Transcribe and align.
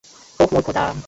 ওহ, 0.39 0.47
মোর 0.51 0.61
খোদা! 0.65 0.83